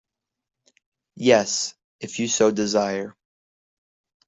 Yes, 1.17 1.75
If 1.99 2.17
you 2.17 2.27
so 2.27 2.49
desire. 2.49 3.15